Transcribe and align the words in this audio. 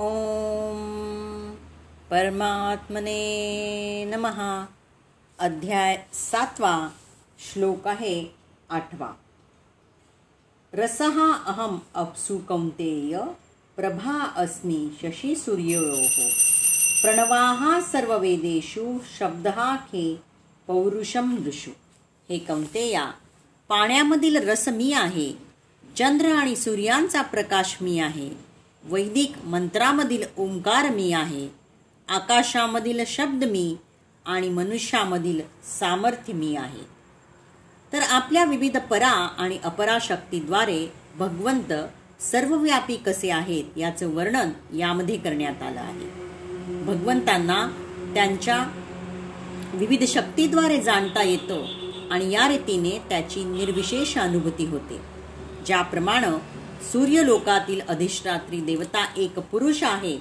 ओम 0.00 1.54
परमात्मने 2.10 3.18
नमः. 4.04 4.66
अध्याय 5.38 6.06
सातवा 6.12 6.90
श्लोक 7.38 7.88
आहे 7.88 8.26
आठवा. 8.70 9.12
रसहा 10.74 11.32
अहम 11.32 11.78
अप्सु 11.94 12.38
कौंतेय 12.38 13.18
प्रभा 13.76 14.24
अस्मि 14.36 14.90
शशी 15.02 15.36
सूर्योः 15.36 16.28
प्रणवाः 17.02 17.80
सर्ववेदेषु 17.80 18.98
शब्दहा 19.18 19.76
खे 19.76 20.20
पौरुषम 20.66 21.36
दृशु 21.36 21.70
हे 22.30 22.38
कौंतेया 22.38 23.04
पाण्यामधील 23.68 24.48
रस 24.48 24.68
मी 24.68 24.92
आहे. 24.92 25.32
चंद्र 25.96 26.26
आणि 26.26 26.56
सूर्यांचा 26.56 27.22
प्रकाश 27.22 27.78
मी 27.82 27.98
आहे. 27.98 28.49
वैदिक 28.84 29.32
मंत्रामधील 29.44 30.22
ओंकार 30.36 30.90
मी 30.90 31.12
आहे 31.12 31.48
आकाशामधील 32.08 33.00
शब्द 33.06 33.44
मी 33.44 33.76
आणि 34.26 34.48
मनुष्यामधील 34.48 35.40
सामर्थ्य 35.80 36.32
मी 36.32 36.56
आहे. 36.56 36.82
तर 37.92 38.00
आपल्या 38.10 38.44
विविध 38.44 38.76
परा 38.76 39.10
आणि 39.38 39.58
अपरा 39.64 39.98
शक्तीद्वारे 40.00 40.92
भगवंत 41.18 41.72
सर्वव्यापी 42.22 42.96
कसे 42.96 43.30
आहेत 43.30 43.78
याचं 43.78 44.14
वर्णन 44.14 44.76
यामध्ये 44.76 45.16
करण्यात 45.16 45.62
आलं 45.62 45.80
आहे. 45.80 46.08
भगवंतांना 46.84 47.66
त्यांच्या 48.14 48.64
विविध 49.74 50.04
शक्तीद्वारे 50.04 50.80
जाणता 50.80 51.22
येतं 51.22 51.64
आणि 52.10 52.30
या 52.30 52.48
रीतीने 52.48 52.98
त्याची 53.08 53.44
निर्विशेष 53.44 54.18
अनुभूती 54.18 54.66
होते 54.66 55.00
ज्याप्रमाणे 55.66 56.59
सूर्यलोकातील 56.82 57.80
अधिष्ठात्री 57.88 58.60
देवता 58.60 59.04
एक 59.16 59.38
पुरुष 59.38 59.82
आहे 59.82 60.18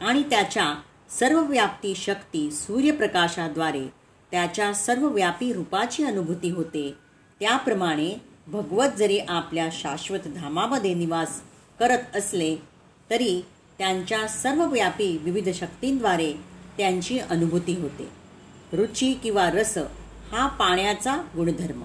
आणि 0.00 0.22
त्याच्या 0.22 0.74
सर्वव्याप्ती 1.18 1.94
शक्ती 1.94 2.50
सूर्यप्रकाशाद्वारे 2.50 3.86
त्याच्या 4.30 4.72
सर्वव्यापी 4.74 5.52
रूपाची 5.52 6.04
अनुभूती 6.04 6.50
होते. 6.50 6.94
त्याप्रमाणे 7.40 8.20
भगवत 8.46 8.88
जरी 8.98 9.18
आपल्या 9.18 9.68
शाश्वत 9.72 10.18
धामामध्ये 10.26 10.94
निवास 10.94 11.40
करत 11.80 12.16
असले 12.16 12.56
तरी 13.10 13.40
त्यांच्या 13.78 14.26
सर्वव्यापी 14.28 15.16
विविध 15.16 15.48
शक्तींद्वारे 15.48 16.32
त्यांची 16.76 17.18
अनुभूती 17.18 17.74
होते. 17.80 18.08
रुची 18.72 19.12
किंवा 19.12 19.50
रस 19.50 19.78
हा 20.32 20.46
पाण्याचा 20.46 21.16
गुणधर्म. 21.36 21.84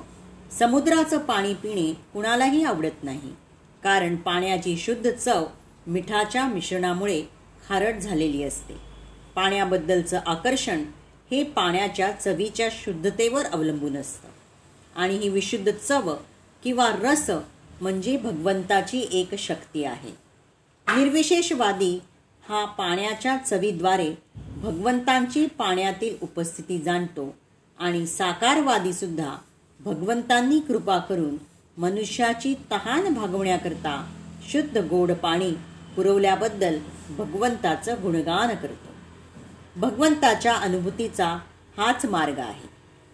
समुद्राचं 0.52 1.17
पाणी 1.17 1.53
पिणे 1.53 1.94
कुणालाही 2.14 2.64
आवडत 2.64 3.03
नाही. 3.03 3.36
कारण 3.83 4.16
पाण्याची 4.16 4.78
शुद्ध 4.78 5.11
चव 5.11 5.45
मिठाच्या 5.88 6.47
मिश्रणामुळे 6.47 7.22
खारट 7.70 7.95
झालेली 7.95 8.44
असते. 8.44 8.73
पाण्याबद्दलचं 9.36 10.20
आकर्षण 10.25 10.83
हे 11.31 11.44
पाण्याच्या 11.44 12.11
चवीच्या 12.11 12.70
शुद्धतेवर 12.72 13.45
अवलंबून 13.45 13.98
असतं. 13.98 14.28
आणि 14.95 15.17
ही 15.17 15.30
विशुद्ध 15.30 15.72
चव 15.72 16.16
किंवा 16.64 16.92
रस 17.02 17.30
म्हणजे 17.81 18.17
भगवंताची 18.17 19.08
एक 19.11 19.36
शक्ती 19.36 19.83
आहे. 19.83 20.11
निर्विशेषवादी 20.88 22.00
हा 22.50 22.66
पाण्याच्या 22.66 23.38
चवीद्वारे 23.38 24.14
भगवंतांची 24.36 25.45
पाण्यातील 25.45 26.16
उपस्थिती 26.22 26.80
जाणतो 26.80 27.36
आणि 27.80 28.08
साकारवादी 28.08 28.94
सुद्धा 28.94 29.36
भगवंतांनी 29.80 30.59
कृपा 30.59 30.98
करून 30.98 31.36
मनुष्याची 31.78 32.56
तहान 32.72 33.14
भागवण्याकरता 33.14 34.11
शुद्ध 34.50 34.78
गोड 34.78 35.11
पाणी 35.11 35.52
पुरवल्याबद्दल 35.95 36.80
भगवंताचं 37.09 37.95
गुणगान 38.02 38.56
करतो. 38.56 38.89
भगवंताच्या 39.80 40.53
अनुभूतीचा 40.55 41.28
हाच 41.78 42.05
मार्ग 42.05 42.39
आहे. 42.39 42.70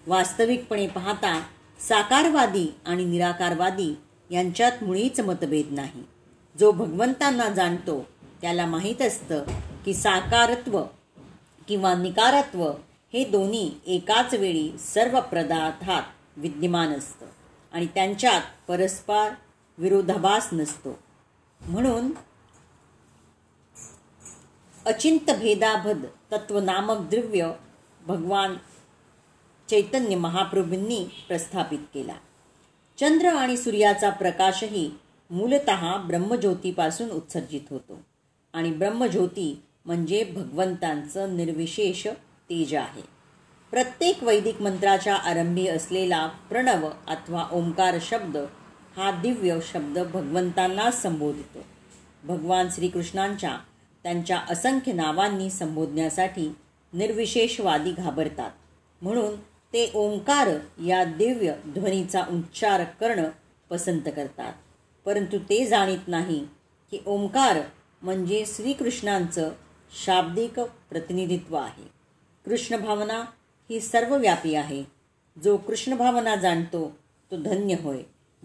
वास्तविकपणे 0.07 0.87
पाहता 0.87 1.41
साकारवादी 1.89 2.75
आणि 2.85 3.05
निराकारवादी 3.05 3.97
यांच्यात 4.31 4.83
मुळीच 4.83 5.19
मतभेद 5.19 5.71
नाही. 5.71 6.03
जो 6.59 6.71
भगवंतांना 6.71 7.49
जाणतो 7.49 8.07
त्याला 8.41 8.65
माहीत 8.65 9.01
असतं 9.01 9.43
की 9.85 9.93
साकारत्व 9.93 10.83
किंवा 11.67 11.95
निकारत्व 11.95 12.71
हे 13.13 13.23
दोन्ही 13.23 13.71
एकाच 13.87 14.33
वेळी 14.33 14.71
सर्व 14.79 15.19
पदार्थात 15.19 16.01
विद्यमान 16.37 16.87
असतं. 16.87 17.25
आणि 17.73 17.87
त्यांच्यात 17.87 18.41
परस्पर 18.67 19.29
विरोधाभास 19.77 20.49
नसतो. 20.53 20.99
म्हणून 21.61 22.11
अचिंत 24.85 25.31
भेदाभद 25.31 26.05
तत्व 26.31 26.59
नामक 26.59 26.97
द्रव्य 26.97 27.51
भगवान 28.01 28.55
चैतन्य 29.69 30.15
महाप्रभूंनी 30.15 31.25
प्रस्थापित 31.27 31.79
केला. 31.93 32.15
चंद्र 32.99 33.27
आणि 33.27 33.57
सूर्याचा 33.57 34.09
प्रकाशही 34.09 34.91
मूलत 35.31 35.69
ब्रह्मज्योतीपासून 36.07 37.09
उत्सर्जित 37.09 37.61
होतो. 37.69 38.01
आणि 38.53 38.71
ब्रह्मज्योती 38.71 39.63
म्हणजे 39.85 40.23
भगवंतांचं 40.23 41.37
निर्विशेष 41.37 42.07
तेज 42.49 42.75
आहे. 42.75 43.01
प्रत्येक 43.73 44.23
वैदिक 44.23 44.61
मंत्राच्या 44.61 45.15
आरंभी 45.15 45.67
असलेला 45.67 46.27
प्रणव 46.27 46.89
अथवा 47.07 47.47
ओंकार 47.51 47.95
शब्द 48.01 48.37
हा 48.97 49.11
दिव्य 49.21 49.57
शब्द 49.73 49.99
भगवंतांना 49.99 50.91
संबोधितो. 50.91 51.59
भगवान 52.23 52.67
श्रीकृष्णांच्या 52.71 53.57
त्यांच्या 54.03 54.39
असंख्य 54.49 54.91
नावांनी 54.91 55.49
संबोधण्यासाठी 55.49 56.55
निर्विशेषवादी 56.93 57.91
घाबरतात. 57.91 58.51
म्हणून 59.01 59.35
ते 59.41 59.91
ओंकार 59.95 60.49
या 60.85 61.03
दिव्य 61.03 61.53
ध्वनीचा 61.65 62.23
उच्चार 62.29 62.83
करणं 62.83 63.29
पसंत 63.69 64.01
करतात. 64.15 64.53
परंतु 65.05 65.37
ते 65.39 65.65
जाणीत 65.65 66.07
नाही 66.07 66.47
की 66.91 66.99
ओंकार 67.05 67.57
म्हणजे 68.01 68.43
श्रीकृष्णांचं 68.47 69.49
शाब्दिक 70.05 70.59
प्रतिनिधित्व 70.59 71.55
आहे. 71.55 71.83
कृष्ण 72.45 72.77
भावना 72.77 73.23
ही 73.73 73.79
सर्वव्यापी 73.79 74.55
आहे. 74.55 74.83
जो 75.43 75.57
कृष्ण 75.57 75.95
भावना 75.95 76.35
जाणतो 76.35 76.97
तो 77.31 77.37
धन्य 77.37 77.75
होय. 77.81 77.97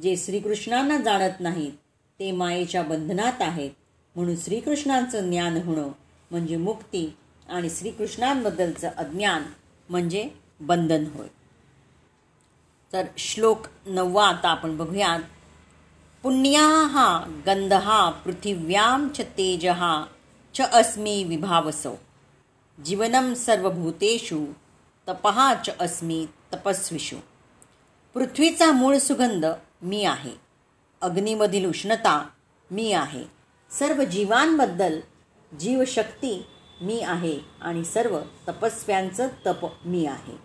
जे 0.03 0.17
श्रीकृष्णांना 0.17 0.99
जाणत 0.99 1.41
नाहीत 1.41 1.73
ते 2.19 2.33
मायेच्या 2.33 2.83
बंधनात 2.83 3.43
आहेत. 3.43 3.71
म्हणून 4.17 4.37
श्रीकृष्णांचं 4.37 5.31
ज्ञान 5.31 5.63
होणं 5.63 5.89
म्हणजे 6.31 6.57
मुक्ती 6.57 7.17
आणि 7.49 7.71
श्रीकृष्णांबद्दलचं 7.71 8.89
अज्ञान 8.97 9.43
म्हणजे 9.89 10.29
बंधन 10.61 11.05
होय. 11.15 11.27
तर 12.93 13.03
श्लोक 13.19 13.67
नववा 13.87 14.29
आता 14.29 14.49
आपण 14.49 14.77
बघूयात. 14.77 15.21
पुण्याहा 16.23 17.43
गंधहा 17.47 18.11
पृथिव्याम 18.11 19.09
च 19.09 19.21
तेजहा 19.21 20.05
च 20.55 20.61
अस्मी 20.61 21.25
विभावसो. 21.25 21.99
जीवनम 22.85 23.33
सर्वभूतेषु 23.33 24.45
तपहाच 25.09 25.71
अस्मी 25.81 26.27
तपस्विषू. 26.55 27.17
पृथ्वीचा 28.15 28.73
मूळ 28.73 28.97
सुगंध 28.97 29.47
मी 29.83 30.05
आहे. 30.05 30.31
अग्नीमधील 31.01 31.69
उष्णता 31.69 32.29
मी 32.71 32.93
आहे. 32.93 33.25
सर्व 33.71 34.05
जीवांबद्दल 34.05 35.01
जीवशक्ती 35.61 36.47
मी 36.81 37.01
आहे 37.01 37.39
आणि 37.61 37.85
सर्व 37.85 38.21
तपस्व्यांचं 38.49 39.29
तप 39.47 39.87
मी 39.87 40.07
आहे. 40.07 40.37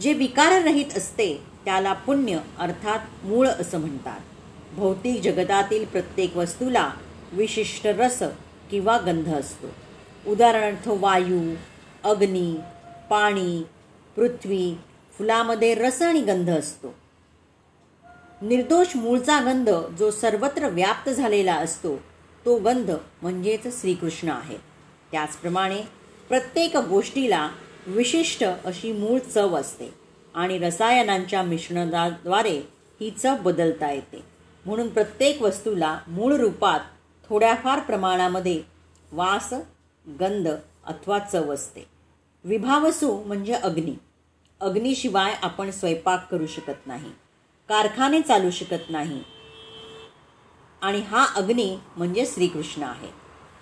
जे 0.00 0.12
विकाररहित 0.12 0.96
असते 0.96 1.42
त्याला 1.64 1.92
पुण्य 1.92 2.38
अर्थात 2.58 3.24
मूळ 3.24 3.48
असं 3.48 3.78
म्हणतात. 3.78 4.20
भौतिक 4.72 5.22
जगतातील 5.22 5.84
प्रत्येक 5.84 6.36
वस्तूला 6.36 6.90
विशिष्ट 7.32 7.86
रस 7.86 8.22
किंवा 8.70 8.98
गंध 8.98 9.34
असतो. 9.34 9.66
उदाहरणार्थ 10.30 10.88
वायू 10.88 11.54
अग्नी 12.04 12.56
पाणी 13.12 13.62
पृथ्वी 14.16 14.74
फुलामध्ये 15.18 15.74
रस 15.74 16.02
आणि 16.02 16.20
गंध 16.20 16.50
असतो. 16.50 16.94
निर्दोष 18.42 18.96
मूळचा 18.96 19.40
गंध 19.40 19.70
जो 19.98 20.10
सर्वत्र 20.10 20.68
व्याप्त 20.68 21.10
झालेला 21.10 21.54
असतो 21.54 21.96
तो 22.44 22.58
गंध 22.58 22.90
म्हणजेच 23.22 23.80
श्रीकृष्ण 23.80 24.28
आहे. 24.28 24.56
त्याचप्रमाणे 25.12 25.82
प्रत्येक 26.28 26.76
गोष्टीला 26.76 27.48
विशिष्ट 27.86 28.44
अशी 28.44 28.92
मूळ 28.92 29.18
चव 29.18 29.56
असते 29.56 29.94
आणि 30.34 30.58
रसायनांच्या 30.58 31.42
मिश्रणाद्वारे 31.42 32.58
ही 33.00 33.10
चव 33.10 33.36
बदलता 33.36 33.92
येते. 33.92 34.24
म्हणून 34.66 34.88
प्रत्येक 34.88 35.42
वस्तूला 35.42 35.98
मूळ 36.08 36.34
रूपात 36.34 36.80
थोड्याफार 37.28 37.78
प्रमाणामध्ये 37.78 38.62
वास 39.12 39.54
गंध 40.20 40.48
अथवा 40.86 41.18
चव 41.18 41.54
असते. 41.54 41.91
विभावसू 42.44 43.22
म्हणजे 43.24 43.52
अग्नी. 43.52 43.98
अग्नीशिवाय 44.60 45.34
आपण 45.42 45.70
स्वयंपाक 45.70 46.30
करू 46.30 46.46
शकत 46.46 46.86
नाही. 46.86 47.10
कारखाने 47.68 48.20
चालू 48.20 48.50
शकत 48.50 48.90
नाही. 48.90 49.22
आणि 50.82 51.00
हा 51.00 51.26
अग्नी 51.36 51.78
म्हणजे 51.96 52.26
श्रीकृष्ण 52.26 52.82
आहे. 52.82 53.08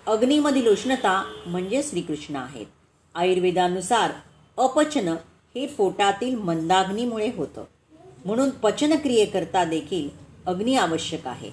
अग्नीमधील 0.06 0.67
उष्णता 0.67 1.32
म्हणजे 1.47 1.82
श्रीकृष्ण 1.82 2.37
आहेत 2.37 2.67
आयुर्वेदानुसार 3.15 4.11
अपचन 4.56 5.09
हे 5.55 5.67
पोटातील 5.67 6.35
मंदाग्नीमुळे 6.35 7.31
होतं. 7.37 7.65
म्हणून 8.25 8.50
पचनक्रियेकरता 8.50 9.65
देखील 9.65 10.09
अग्नी 10.47 10.75
आवश्यक 10.75 11.27
आहे. 11.27 11.50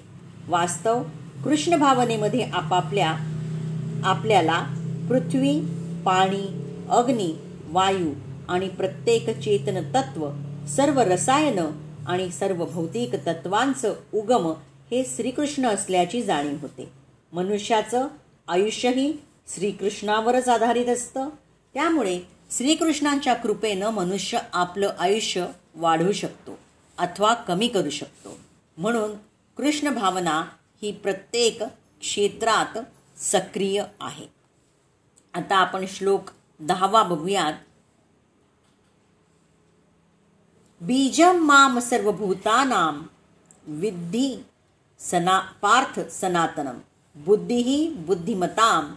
वास्तव 0.48 1.02
कृष्ण 1.44 1.76
भावनेमध्ये 1.76 2.42
आपापल्या 2.42 3.16
आपल्याला 4.04 4.66
पृथ्वी 5.08 5.60
पाणी 6.04 6.67
अग्नी 6.90 7.34
वायू 7.64 8.14
आणि 8.48 8.68
प्रत्येक 8.68 9.30
चेतन 9.40 9.92
तत्व 9.94 10.30
सर्व 10.66 11.00
रसायन 11.00 11.58
आणि 12.06 12.30
सर्व 12.30 12.64
भौतिक 12.64 13.14
तत्वांचं 13.14 13.94
उगम 14.14 14.52
हे 14.90 15.04
श्रीकृष्ण 15.16 15.66
असल्याची 15.66 16.22
जाणीव 16.22 16.56
होते. 16.60 16.92
मनुष्याचं 17.32 18.06
आयुष्यही 18.48 19.14
श्रीकृष्णावरच 19.48 20.48
आधारित 20.48 20.86
असतं. 20.86 21.28
त्यामुळे 21.74 22.20
श्रीकृष्णांच्या 22.50 23.34
कृपेनं 23.34 23.90
मनुष्य 23.90 24.38
आपलं 24.52 24.90
आयुष्य 24.98 25.46
वाढवू 25.74 26.12
शकतो 26.12 26.58
अथवा 26.98 27.34
कमी 27.34 27.68
करू 27.68 27.90
शकतो. 27.90 28.38
म्हणून 28.76 29.10
कृष्ण 29.56 29.94
भावना 29.94 30.44
ही 30.82 30.92
प्रत्येक 30.92 31.62
क्षेत्रात 32.00 32.78
सक्रिय 33.18 33.84
आहे. 34.00 34.26
आता 35.34 35.56
आपण 35.56 35.84
श्लोक 35.88 36.22
दहावा 36.60 37.02
बघूयात. 37.02 37.52
बीजम 40.80 41.36
माम 41.36 41.78
सर्वभूतानां 41.78 43.02
विद्धी 43.66 44.44
सना 45.00 45.38
पार्थ 45.62 46.00
सनातनम। 46.10 46.78
बुद्धी 47.16 47.88
बुद्धिमताम 48.06 48.94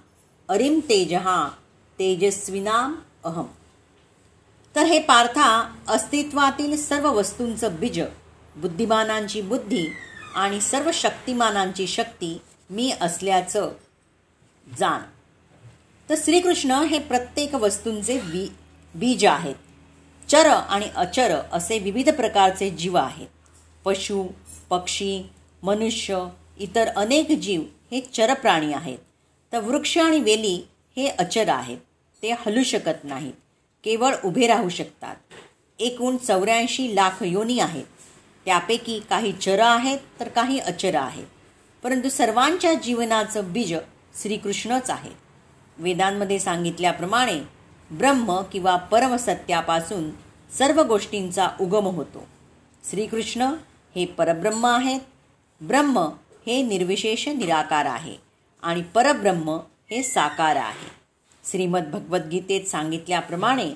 अरिम 0.50 0.80
तेजहा 0.80 1.50
तेजस्विनाम 2.00 2.96
अहम। 3.24 3.46
तर 4.76 4.84
हे 4.84 5.00
पार्था 5.00 5.76
अस्तित्वातील 5.88 6.78
सर्व 6.78 7.12
वस्तूंचं 7.12 7.76
बीज 7.80 8.00
बुद्धिमानांची 8.56 9.42
बुद्धी 9.42 9.88
आणि 10.36 10.62
सर्व 10.62 10.92
शक्तिमानांची 10.94 11.88
शक्ती 11.88 12.42
मी 12.70 12.92
असल्याचं 13.02 13.72
जाण. 14.80 15.02
तर 16.10 16.16
श्रीकृष्ण 16.18 16.72
हे 16.72 17.00
प्रत्येक 17.00 17.56
वस्तूंचे 17.56 18.18
बी 18.18 18.52
बीज 18.96 19.26
आहेत. 19.26 19.56
चर 20.30 20.46
आणि 20.46 20.86
अचर 20.96 21.42
असे 21.52 21.80
विविध 21.80 22.10
प्रकारचे 22.10 22.70
जीव 22.70 22.98
आहेत. 22.98 23.28
पशु 23.86 24.28
पक्षी 24.70 25.30
मनुष्य 25.64 26.28
इतर 26.60 26.88
अनेक 26.88 27.32
जीव 27.32 27.62
हे 27.92 28.02
चर 28.02 28.34
प्राणी 28.34 28.74
आहेत. 28.74 28.98
तर 29.52 29.60
वृक्ष 29.60 29.98
आणि 29.98 30.20
वेली 30.20 30.68
हे 30.98 31.08
अचर 31.08 31.50
आहेत. 31.50 31.78
ते 32.24 32.32
हलू 32.32 32.64
शकत 32.64 33.04
नाहीत. 33.04 33.34
केवळ 33.84 34.16
उभे 34.26 34.48
राहू 34.48 34.70
शकतात. 34.70 35.16
एकूण 35.80 36.18
चौऱ्याऐंशी 36.18 36.96
लाख 36.96 37.24
योनी 37.24 37.60
आहेत. 37.60 37.86
त्यापैकी 38.46 39.00
काही 39.10 39.32
चर 39.32 39.60
आहेत 39.60 40.00
तर 40.20 40.28
काही 40.28 40.60
अचर 40.60 40.96
आहेत. 40.96 41.26
परंतु 41.84 42.10
सर्वांच्या 42.10 42.74
जीवनाचं 42.74 43.54
बीज 43.54 43.74
श्रीकृष्णच 44.22 44.90
आहे. 44.90 45.31
वेदांमध्ये 45.78 46.40
सांगितल्याप्रमाणे 46.40 47.40
ब्रह्म 47.92 48.42
किंवा 48.52 48.76
परमसत्यापासून 48.76 50.10
सर्व 50.58 50.84
गोष्टींचा 50.84 51.48
उगम 51.62 51.86
होतो. 51.86 52.28
श्रीकृष्ण 52.90 53.42
हे 53.96 54.06
परब्रह्म 54.06 54.66
आहेत. 54.66 55.00
ब्रह्म 55.62 56.00
हे 56.48 56.62
निर्विशेष 56.62 57.28
निराकार 57.28 57.86
आहे 57.86 58.16
आणि 58.64 58.82
परब्रह्म 58.82 59.50
हे 59.92 60.04
साकार 60.04 60.56
आहे. 60.56 60.90
श्रीमद 61.52 61.84
भगवद्गीतेत 61.84 62.64
सांगितल्याप्रमाणे 62.64 63.74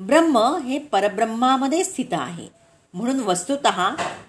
ब्रह्म 0.00 0.38
हे 0.38 0.78
परब्रह्मामध्ये 0.78 1.84
स्थित 1.84 2.12
आहे. 2.12 2.48
म्हणून 2.94 3.20
वस्तुत 3.20 3.66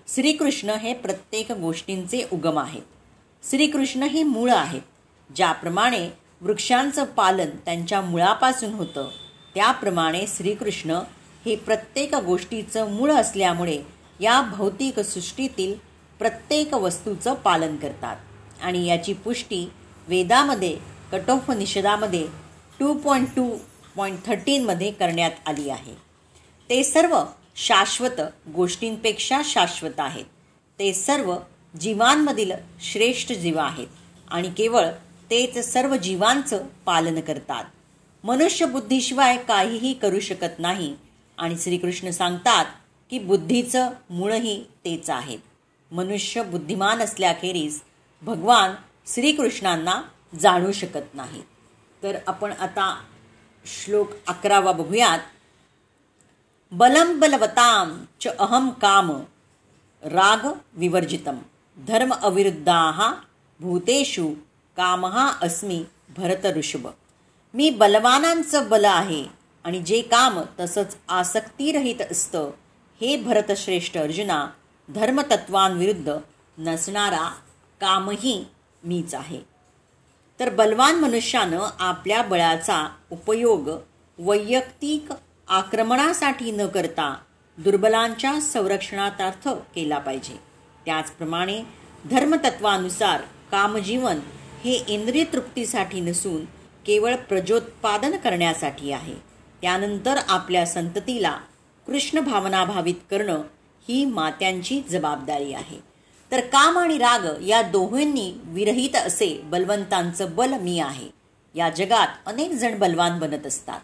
श्रीकृष्ण 0.08 0.70
हे 0.70 0.94
प्रत्येक 0.94 1.52
गोष्टींचे 1.52 2.28
उगम 2.34 2.60
आहेत. 2.60 2.82
श्रीकृष्ण 3.44 4.04
हे 4.04 4.24
मूळ 4.24 4.52
आहेत 4.52 4.82
ज्याप्रमाणे 5.36 6.10
वृक्षांचं 6.42 7.04
पालन 7.04 7.50
त्यांच्या 7.66 8.02
मुळापासून 8.02 8.74
होतं. 8.74 9.10
त्याप्रमाणे 9.56 10.26
श्रीकृष्ण 10.28 10.92
हे 11.46 11.56
प्रत्येक 11.56 12.16
गोष्टीचं 12.16 12.92
मूळ 12.92 13.12
असल्यामुळे 13.12 13.82
या 14.20 14.42
भौतिक 14.42 15.00
सृष्टीतील 15.00 15.76
प्रत्येक 16.20 16.74
वस्तूचं 16.74 17.34
पालन 17.34 17.76
करतात. 17.76 18.16
आणि 18.62 18.86
याची 18.86 19.14
पुष्टी 19.14 19.72
वेदामध्ये 20.08 20.78
कठोपनिषदामध्ये 21.12 22.28
टू 22.80 22.94
पॉईंट 22.94 23.28
टू 23.28 23.58
पॉईंट 23.96 24.26
थर्टीनमध्ये 24.26 24.92
करण्यात 24.92 25.32
आली 25.46 25.70
आहे. 25.70 25.94
ते 26.70 26.84
सर्व 26.84 27.24
शाश्वत 27.56 28.22
गोष्टींपेक्षा 28.56 29.42
शाश्वत 29.46 30.00
आहेत. 30.00 30.26
ते 30.80 30.94
सर्व 30.94 31.36
जीवांमधील 31.82 32.52
श्रेष्ठ 32.82 33.32
जीव 33.32 33.58
आहेत. 33.58 33.88
आणि 34.32 34.50
केवळ 34.58 34.88
तेच 35.30 35.74
सर्व 35.74 35.96
जीवांचं 35.96 36.66
पालन 36.86 37.20
करतात. 37.20 37.64
मनुष्य 38.24 38.66
बुद्धीशिवाय 38.66 39.38
काहीही 39.38 39.94
करू 39.94 40.20
शकत 40.20 40.60
नाही. 40.60 40.96
आणि 41.38 41.56
श्रीकृष्ण 41.58 42.10
सांगतात 42.10 42.66
की 43.10 43.20
बुद्धीचं 43.20 43.90
मूळही 44.10 44.64
तेच 44.64 45.10
आहेत 45.10 45.40
मनुष्य 45.92 46.44
बुद्धिमान 46.44 47.00
असल्याखेरीज 47.00 47.82
भगवान 48.22 48.72
श्रीकृष्णांना 49.08 50.02
जाणू 50.40 50.72
शकत 50.72 51.16
नाही. 51.16 51.42
तर 52.04 52.18
आपण 52.28 52.52
आता 52.52 53.04
श्लोक 53.66 54.10
अकरावा 54.28 54.72
बघूयात. 54.72 55.20
बलम 56.72 57.20
बलवताम 57.20 58.06
च 58.22 58.28
अहम 58.28 58.70
काम 58.70 59.12
राग 60.04 60.52
विवर्जितम. 60.74 61.38
धर्म 61.78 62.14
अविरुद्धा 62.14 63.12
भूतेषु 63.60 64.34
कामहा 64.78 65.34
अस्मी 65.42 65.84
भरत 66.18 66.46
ऋषभ. 66.46 66.88
मी 67.54 67.70
बलवानांचं 67.70 68.70
बल 68.70 68.86
आहे 68.86 69.26
आणि 69.64 69.80
जे 69.80 70.02
काम 70.02 70.40
तसंच 70.60 70.98
आसक्तीरहित 71.08 72.02
असतं 72.12 72.52
हे 73.02 73.18
भरतश्रेष्ठ 73.18 73.98
अर्जुना 73.98 74.48
धर्मतत्वांविरुद्ध 74.90 76.14
नसणारा 76.58 77.34
कामही 77.82 78.46
मीच 78.84 79.16
आहे. 79.16 79.42
तर 80.40 80.50
बलवान 80.50 80.96
मनुष्यानं 80.96 81.70
आपल्या 81.80 82.22
बळाचा 82.22 82.90
उपयोग 83.12 83.70
वैयक्तिक 84.18 85.14
आक्रमणासाठी 85.48 86.52
न 86.52 86.68
करता 86.68 87.18
दुर्बलांच्या 87.58 88.42
संरक्षणार्थ 88.42 89.48
केला 89.48 89.98
पाहिजे. 89.98 90.40
त्याचप्रमाणे 90.86 91.64
धर्मतत्वानुसार 92.12 93.22
कामजीवन 93.52 94.20
हे 94.68 94.84
इंद्रिय 94.88 95.24
तृप्तीसाठी 95.24 96.00
नसून 96.00 96.46
केवळ 96.86 97.16
प्रजोत्पादन 97.16 98.18
करण्यासाठी 98.18 98.92
आहे. 98.92 99.14
त्यानंतर 99.62 100.20
आपल्या 100.28 100.66
संततीला 100.66 101.38
कृष्ण 101.88 102.20
भावना 102.20 102.66
भावित 102.66 102.94
करणं 103.12 103.42
ही 103.88 104.06
मात्यांची 104.06 104.82
जबाबदारी 104.90 105.54
आहे. 105.54 105.80
तर 106.32 106.40
काम 106.40 106.78
आणि 106.78 106.98
राग 106.98 107.44
या 107.44 107.62
दोहोंनी 107.62 108.34
विरहित 108.44 108.96
असे 108.96 109.42
बलवंतांचं 109.44 110.36
बल 110.36 110.54
मी 110.54 110.80
आहे. 110.80 111.08
या 111.56 111.70
जगात 111.70 112.08
अनेक 112.26 112.52
जण 112.52 112.80
बलवान 112.80 113.20
बनत 113.20 113.48
असतात. 113.48 113.80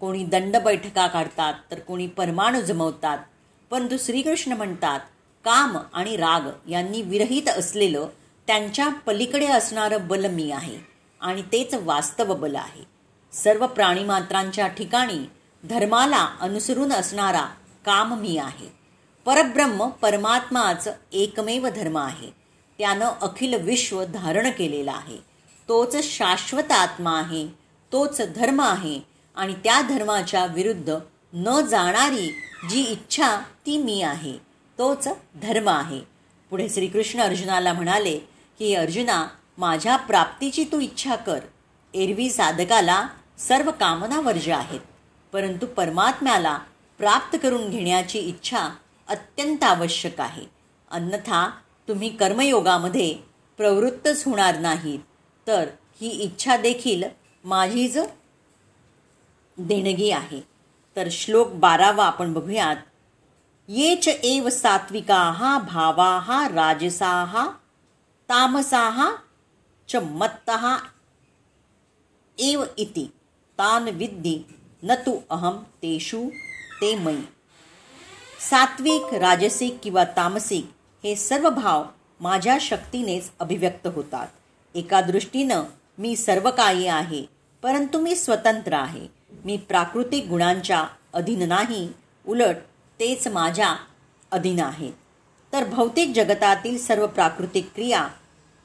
कोणी 0.00 0.24
दंड 0.24 0.56
बैठका 0.56 1.06
काढतात 1.06 1.54
तर 1.70 1.78
कोणी 1.78 2.06
परमाणू 2.06 2.60
जमवतात. 2.60 3.18
परंतु 3.70 3.96
श्रीकृष्ण 3.98 4.52
म्हणतात 4.52 5.00
काम 5.44 5.78
आणि 5.92 6.16
राग 6.16 6.70
यांनी 6.70 7.02
विरहित 7.02 7.48
असलेलं 7.48 8.08
त्यांच्या 8.48 8.88
पलीकडे 8.88 9.46
असणारं 9.46 10.06
बल 10.08 10.26
मी 10.26 10.50
आहे 10.50 10.78
आणि 11.20 11.42
तेच 11.42 11.74
वास्तव 11.74 12.34
बल 12.34 12.54
आहे. 12.56 12.84
सर्व 13.32 13.66
प्राणीमात्रांच्या 13.66 14.66
ठिकाणी 14.66 15.18
धर्माला 15.64 16.28
अनुसरून 16.40 16.92
असणारा 16.92 17.44
काम 17.86 18.14
मी 18.20 18.36
आहे. 18.38 18.68
परब्रह्म 19.24 19.88
परमात्माच 19.88 20.88
एकमेव 21.12 21.68
धर्म 21.68 21.98
आहे. 21.98 22.30
त्यानं 22.78 23.10
अखिल 23.22 23.54
विश्व 23.54 24.04
धारण 24.04 24.50
केलेला 24.50 24.92
आहे. 24.92 25.16
तोच 25.68 25.96
शाश्वत 26.16 26.72
आत्मा 26.72 27.18
आहे 27.18 27.46
तोच 27.92 28.20
धर्म 28.36 28.60
आहे 28.60 29.00
आणि 29.36 29.54
त्या 29.54 29.80
धर्माच्या 29.80 30.46
विरुद्ध 30.46 30.94
न 31.32 31.60
जाणारी 31.60 32.28
जी 32.70 32.80
इच्छा 32.80 33.36
ती 33.66 33.78
मी 33.78 34.02
आहे 34.02 34.32
तोच 34.78 35.08
धर्म 35.34 35.68
आहे. 35.68 36.00
पुढे 36.50 36.68
श्रीकृष्ण 36.68 37.20
अर्जुनाला 37.20 37.72
म्हणाले 37.72 38.18
की 38.58 38.74
अर्जुना 38.74 39.26
माझ्या 39.58 39.96
प्राप्तीची 39.96 40.64
तू 40.64 40.80
इच्छा 40.80 41.16
कर. 41.16 41.38
एरवी 41.94 42.30
साधकाला 42.30 43.08
सर्व 43.38 43.70
कामना 43.70 44.20
वर्ज्य 44.20 44.52
आहेत. 44.52 44.80
परंतु 45.32 45.66
परमात्म्याला 45.66 46.58
प्राप्त 46.98 47.38
करून 47.42 47.70
घेण्याची 47.70 48.18
इच्छा 48.18 48.68
अत्यंत 49.08 49.64
आवश्यक 49.64 50.20
आहे. 50.20 50.42
अन्यथा 50.90 51.50
तुम्ही 51.88 52.16
कर्मयोगामध्ये 52.16 53.16
प्रवृत्तच 53.56 54.22
होणार 54.26 54.58
नाहीत. 54.58 54.98
तर 55.46 55.68
ही 56.00 56.08
इच्छा 56.08 56.56
देखील 56.56 57.02
माझीच 57.44 57.98
देणगी 59.58 60.10
आहे. 60.10 60.40
तर 60.96 61.08
श्लोक 61.10 61.48
बारावा 61.48 62.06
आपण 62.06 62.32
बघूयात. 62.32 62.76
येच 63.68 64.08
एव 64.08 64.48
सात्विका 64.48 65.58
भावा 65.58 66.48
राजसा 66.48 67.52
तामसाः 68.28 68.98
च 69.88 69.96
मत्तः 69.96 70.64
एव 72.38 72.64
इति। 72.78 73.04
तान 73.58 73.88
विद्धि 73.90 74.34
न 74.84 74.94
तू 75.06 75.12
अहम 75.30 75.56
तेषु 75.82 76.18
ते 76.80 76.94
मयी। 76.96 77.22
सात्विक 78.40 79.14
राजसिक 79.14 79.80
किंवा 79.82 80.04
तामसिक 80.16 80.70
हे 81.04 81.14
सर्व 81.16 81.48
भाव 81.50 81.84
माझ्या 82.20 82.56
शक्तीनेच 82.60 83.30
अभिव्यक्त 83.40 83.86
होतात। 83.86 84.26
एका 84.74 85.00
दृष्टीनं 85.00 85.64
मी 85.98 86.14
सर्व 86.16 86.50
काही 86.50 86.86
आहे 86.86 87.24
परंतु 87.62 88.00
मी 88.00 88.14
स्वतंत्र 88.16 88.72
आहे। 88.74 89.06
मी 89.44 89.56
प्राकृतिक 89.68 90.28
गुणांच्या 90.28 90.84
अधीन 91.14 91.48
नाही 91.48 91.88
उलट 92.26 92.56
तेच 93.00 93.28
माझ्या 93.28 93.74
अधीन 94.32 94.60
आहेत 94.60 94.92
तर 95.52 95.64
भौतिक 95.64 96.12
जगतातील 96.14 96.78
सर्व 96.78 97.06
प्राकृतिक 97.06 97.68
क्रिया 97.74 98.06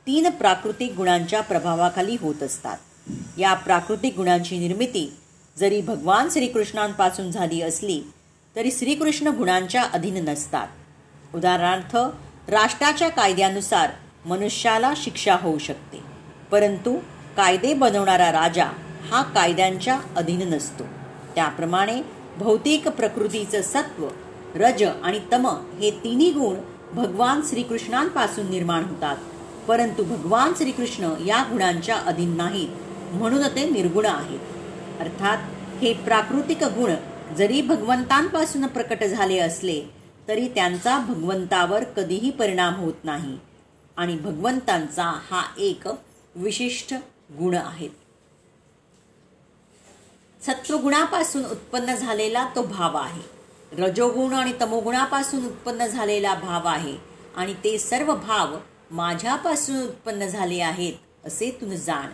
तीन 0.08 0.30
प्राकृतिक 0.30 0.94
गुणांच्या 0.96 1.42
प्रभावाखाली 1.42 2.16
होत 2.22 2.44
असतात. 2.44 2.78
या 3.38 3.54
प्राकृतिक 3.54 4.16
गुणांची 4.16 4.58
निर्मिती 4.60 5.14
जरी 5.58 5.82
भगवान 5.82 6.30
श्रीकृष्णांपासून 6.32 7.32
झाली 7.32 7.62
असली 7.62 8.02
तरी 8.56 8.72
श्रीकृष्ण 8.72 9.28
गुणांच्या 9.28 9.84
अधीन 9.84 10.24
नसतात. 10.26 10.68
उदाहरणार्थ 11.36 11.96
राष्ट्राच्या 12.50 13.10
कायद्यानुसार 13.10 13.90
मनुष्याला 14.26 14.94
शिक्षा 14.98 15.36
होऊ 15.42 15.58
शकते 15.58 16.00
परंतु 16.52 16.98
कायदे 17.38 17.74
बनवणारा 17.74 18.32
राजा 18.32 18.66
हा 19.12 19.22
कायद्यांच्या 19.24 20.00
अधीन 20.18 20.54
नसतो. 20.54 20.84
त्याप्रमाणे 21.36 22.02
भौतिक 22.38 22.88
प्रकृतीचं 22.88 23.62
सत्व 23.62 24.08
रज 24.56 24.84
आणि 24.84 25.20
तम 25.32 25.48
हे 25.80 25.92
तिन्ही 26.04 26.32
गुण 26.32 26.56
भगवान 26.94 27.42
श्रीकृष्णांपासून 27.50 28.50
निर्माण 28.50 28.84
होतात. 28.84 29.18
परंतु 29.68 30.04
भगवान 30.04 30.54
श्रीकृष्ण 30.58 31.14
या 31.26 31.44
गुणांच्या 31.44 31.96
अधीन 31.96 32.36
नाहीत 32.36 32.70
म्हणून 33.14 33.44
ते 33.56 33.70
निर्गुण 33.70 34.06
आहेत. 34.06 34.40
अर्थात 35.00 35.38
हे 35.82 35.94
प्राकृतिक 35.94 36.64
गुण 36.64 36.94
जरी 37.38 37.62
भगवंतांपासून 37.62 38.68
प्रकट 38.68 39.04
झाले 39.04 39.38
असले 39.38 39.84
तरी 40.28 40.48
त्यांचा 40.48 41.00
भगवंतावर 41.00 41.84
कधीही 41.84 42.32
परिणाम 42.32 42.76
होत 42.76 42.94
नाही. 43.04 43.38
आणि 43.98 44.16
भगवंतांचा 44.16 45.04
हा 45.04 45.44
एक 45.58 45.90
विशिष्ट 46.36 46.94
गुण 47.32 47.56
आहे. 47.56 47.88
सत्वगुणापासून 50.42 51.46
उत्पन्न 51.46 51.96
झालेला 51.96 52.50
तो 52.56 52.64
भाव 52.64 52.98
आहे. 52.98 53.43
रजोगुण 53.78 54.34
आणि 54.34 54.54
तमोगुणापासून 54.62 55.46
उत्पन्न 55.46 55.86
झालेला 55.86 56.34
भाव 56.34 56.68
आहे 56.68 56.96
आणि 57.36 57.54
ते 57.64 57.78
सर्व 57.80 58.14
भाव 58.16 58.56
माझ्यापासून 58.92 59.82
उत्पन्न 59.84 60.26
झाले 60.26 60.60
आहेत 60.62 61.26
असे 61.28 61.50
तू 61.62 61.76
जाण. 61.76 62.10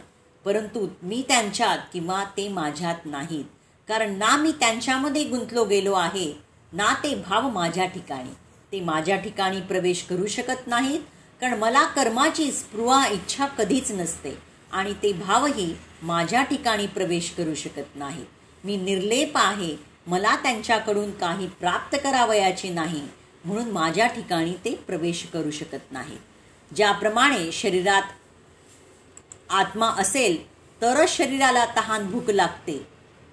परंतु 0.45 0.87
मी 1.03 1.23
त्यांच्यात 1.27 1.77
किंवा 1.93 2.23
ते 2.37 2.47
माझ्यात 2.49 3.05
नाहीत. 3.05 3.43
कारण 3.87 4.17
ना 4.17 4.35
मी 4.37 4.51
त्यांच्यामध्ये 4.51 5.23
गुंतलो 5.23 5.63
गेलो 5.65 5.93
आहे 5.93 6.31
ना 6.73 6.93
ते 7.03 7.13
भाव 7.27 7.49
माझ्या 7.49 7.85
ठिकाणी. 7.85 8.33
ते 8.71 8.79
माझ्या 8.79 9.15
ठिकाणी 9.15 9.61
प्रवेश 9.61 10.03
करू 10.03 10.27
शकत 10.27 10.67
नाहीत 10.67 10.99
कारण 11.41 11.57
मला 11.59 11.83
कर्माची 11.85 12.51
स्पृहा 12.51 13.05
इच्छा 13.07 13.45
कधीच 13.57 13.91
नसते 13.91 14.37
आणि 14.71 14.93
ते 15.03 15.11
भावही 15.13 15.73
माझ्या 16.03 16.43
ठिकाणी 16.43 16.87
प्रवेश 16.87 17.29
करू 17.37 17.53
शकत 17.55 17.95
नाही 17.95 18.23
मी 18.63 18.75
निर्लेप 18.77 19.37
आहे 19.37 19.75
मला 20.09 20.35
त्यांच्याकडून 20.35 21.11
काही 21.11 21.47
प्राप्त 21.47 21.97
करावयाचे 22.03 22.69
नाही 22.69 23.01
म्हणून 23.45 23.69
माझ्या 23.71 24.07
ठिकाणी 24.07 24.53
ते 24.65 24.73
प्रवेश 24.87 25.25
करू 25.33 25.51
शकत 25.51 25.91
नाही. 25.91 26.17
ज्याप्रमाणे 26.75 27.51
शरीरात 27.51 28.01
आत्मा 29.49 29.87
असेल 29.87 30.37
तरच 30.81 31.09
शरीराला 31.09 31.65
तहान 31.65 32.09
भूक 32.11 32.29
लागते 32.29 32.87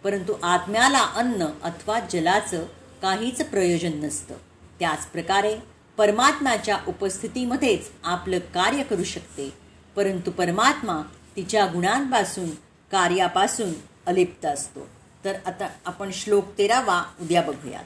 परंतु 0.04 0.34
आत्म्याला 0.42 0.98
अन्न 0.98 1.46
अथवा 1.62 1.98
जलाचं 2.12 2.64
काहीच 3.02 3.42
प्रयोजन 3.42 3.96
नसतं. 4.04 4.34
त्याच 4.80 5.06
प्रकारे 5.06 5.54
परमात्म्याच्या 5.96 6.78
उपस्थितीमध्येच 6.88 7.90
आपलं 8.04 8.38
कार्य 8.54 8.82
करू 8.82 9.04
शकते 9.04 9.52
परंतु 9.96 10.30
परमात्मा 10.30 11.00
तिच्या 11.36 11.66
गुणांपासून 11.66 12.50
कार्यापासून 12.92 13.72
अलिप्त 14.06 14.46
असतो. 14.46 14.88
तर 15.26 15.36
आता 15.46 15.68
आपण 15.86 16.10
श्लोक 16.12 16.44
तेरावा 16.58 17.02
उद्या 17.20 17.42
बघूयात. 17.42 17.84